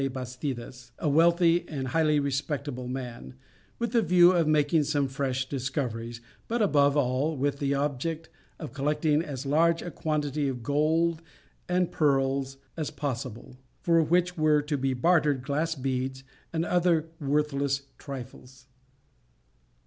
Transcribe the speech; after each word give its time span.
Bastidas, 0.11 0.91
a 0.97 1.07
wealthy 1.07 1.63
and 1.69 1.89
highly 1.89 2.19
respectable 2.19 2.87
man, 2.87 3.35
with 3.77 3.91
the 3.91 4.01
view 4.01 4.31
of 4.31 4.47
making 4.47 4.83
some 4.83 5.07
fresh 5.07 5.47
discoveries, 5.47 6.21
but 6.47 6.59
above 6.59 6.97
all 6.97 7.37
with 7.37 7.59
the 7.59 7.75
object 7.75 8.27
of 8.57 8.73
collecting 8.73 9.21
as 9.21 9.45
large 9.45 9.83
a 9.83 9.91
quantity 9.91 10.47
of 10.47 10.63
gold 10.63 11.21
and 11.69 11.91
pearls 11.91 12.57
as 12.75 12.89
possible, 12.89 13.59
for 13.83 14.01
which 14.01 14.35
were 14.35 14.59
to 14.63 14.75
be 14.75 14.95
bartered 14.95 15.43
glass 15.43 15.75
beads 15.75 16.23
and 16.51 16.65
other 16.65 17.05
worthless 17.19 17.83
trifles. 17.99 18.65